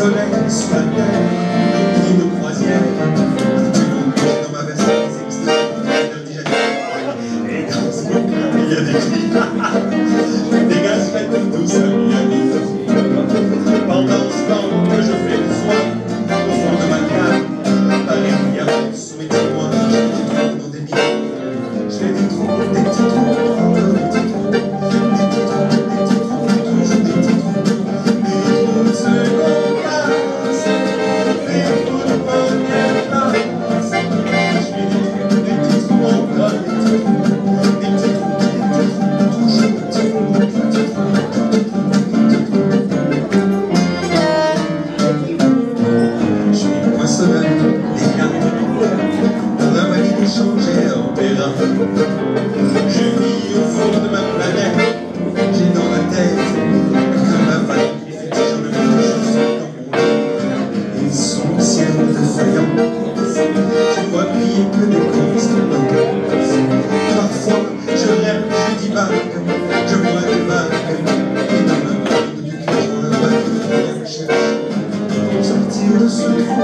Yesterday, 0.00 0.48
Sunday 0.48 1.49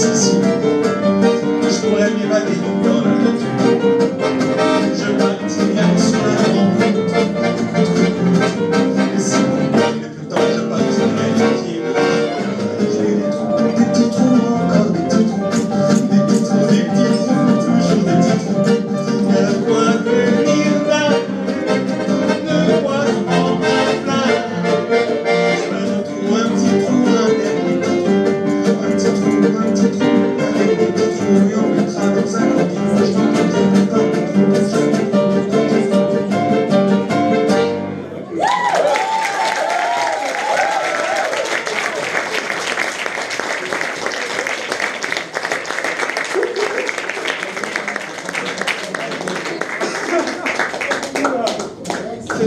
Jesus. 0.00 0.27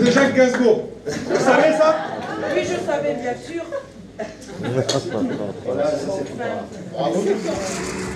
De 0.01 0.09
Jacques 0.09 0.35
Gainsbourg. 0.35 0.89
Vous 1.05 1.39
savez 1.39 1.77
ça? 1.77 1.95
Oui, 2.55 2.63
je 2.63 2.85
savais, 2.85 3.13
bien 3.13 3.35
sûr. 3.45 3.63